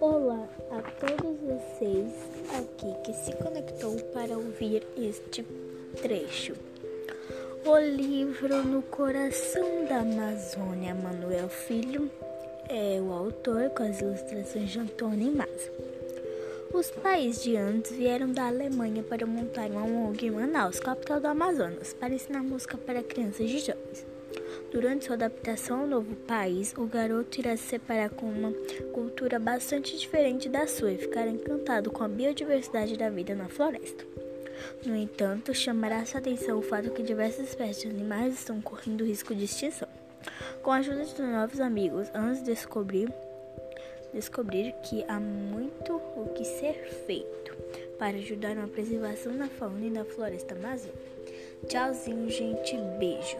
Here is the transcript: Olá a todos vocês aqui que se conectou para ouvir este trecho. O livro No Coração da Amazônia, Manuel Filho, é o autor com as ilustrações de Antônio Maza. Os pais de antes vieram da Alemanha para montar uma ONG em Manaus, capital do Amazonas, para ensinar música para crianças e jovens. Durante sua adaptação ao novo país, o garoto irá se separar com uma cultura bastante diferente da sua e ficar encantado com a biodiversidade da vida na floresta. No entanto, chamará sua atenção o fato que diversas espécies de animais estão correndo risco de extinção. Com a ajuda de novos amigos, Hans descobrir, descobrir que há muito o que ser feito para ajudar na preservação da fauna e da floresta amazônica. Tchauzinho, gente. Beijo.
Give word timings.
Olá 0.00 0.48
a 0.70 0.80
todos 0.92 1.36
vocês 1.40 2.10
aqui 2.56 2.90
que 3.04 3.12
se 3.12 3.36
conectou 3.36 4.00
para 4.14 4.34
ouvir 4.34 4.82
este 4.96 5.44
trecho. 6.00 6.54
O 7.66 7.76
livro 7.76 8.64
No 8.64 8.80
Coração 8.80 9.84
da 9.84 9.98
Amazônia, 9.98 10.94
Manuel 10.94 11.50
Filho, 11.50 12.10
é 12.70 12.98
o 12.98 13.12
autor 13.12 13.68
com 13.70 13.82
as 13.82 14.00
ilustrações 14.00 14.70
de 14.70 14.78
Antônio 14.78 15.32
Maza. 15.32 15.70
Os 16.72 16.90
pais 16.90 17.42
de 17.42 17.58
antes 17.58 17.92
vieram 17.92 18.32
da 18.32 18.46
Alemanha 18.46 19.02
para 19.02 19.26
montar 19.26 19.70
uma 19.70 19.84
ONG 19.84 20.28
em 20.28 20.30
Manaus, 20.30 20.80
capital 20.80 21.20
do 21.20 21.26
Amazonas, 21.26 21.92
para 21.92 22.14
ensinar 22.14 22.42
música 22.42 22.78
para 22.78 23.02
crianças 23.02 23.50
e 23.50 23.58
jovens. 23.58 24.06
Durante 24.72 25.06
sua 25.06 25.14
adaptação 25.14 25.80
ao 25.80 25.86
novo 25.86 26.14
país, 26.14 26.72
o 26.78 26.86
garoto 26.86 27.40
irá 27.40 27.56
se 27.56 27.64
separar 27.64 28.10
com 28.10 28.26
uma 28.26 28.52
cultura 28.92 29.38
bastante 29.38 29.98
diferente 29.98 30.48
da 30.48 30.66
sua 30.66 30.92
e 30.92 30.98
ficar 30.98 31.26
encantado 31.26 31.90
com 31.90 32.04
a 32.04 32.08
biodiversidade 32.08 32.96
da 32.96 33.10
vida 33.10 33.34
na 33.34 33.48
floresta. 33.48 34.04
No 34.84 34.94
entanto, 34.94 35.52
chamará 35.52 36.04
sua 36.04 36.20
atenção 36.20 36.58
o 36.58 36.62
fato 36.62 36.90
que 36.90 37.02
diversas 37.02 37.48
espécies 37.48 37.82
de 37.82 37.88
animais 37.88 38.34
estão 38.34 38.60
correndo 38.60 39.04
risco 39.04 39.34
de 39.34 39.44
extinção. 39.44 39.88
Com 40.62 40.70
a 40.70 40.76
ajuda 40.76 41.04
de 41.04 41.22
novos 41.22 41.60
amigos, 41.60 42.08
Hans 42.14 42.42
descobrir, 42.42 43.12
descobrir 44.12 44.72
que 44.84 45.04
há 45.08 45.18
muito 45.18 45.94
o 45.94 46.32
que 46.34 46.44
ser 46.44 46.74
feito 47.06 47.56
para 47.98 48.16
ajudar 48.16 48.54
na 48.54 48.68
preservação 48.68 49.36
da 49.36 49.48
fauna 49.48 49.86
e 49.86 49.90
da 49.90 50.04
floresta 50.04 50.54
amazônica. 50.54 51.10
Tchauzinho, 51.66 52.30
gente. 52.30 52.76
Beijo. 52.98 53.36